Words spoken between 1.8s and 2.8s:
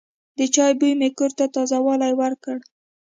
والی ورکړ.